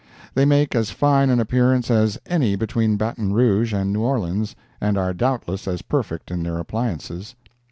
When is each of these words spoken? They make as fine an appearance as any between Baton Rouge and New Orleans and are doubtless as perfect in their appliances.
They 0.33 0.45
make 0.45 0.73
as 0.73 0.89
fine 0.89 1.29
an 1.29 1.39
appearance 1.39 1.91
as 1.91 2.17
any 2.25 2.55
between 2.55 2.97
Baton 2.97 3.33
Rouge 3.33 3.71
and 3.71 3.93
New 3.93 4.01
Orleans 4.01 4.55
and 4.81 4.97
are 4.97 5.13
doubtless 5.13 5.67
as 5.67 5.83
perfect 5.83 6.31
in 6.31 6.41
their 6.41 6.57
appliances. 6.57 7.35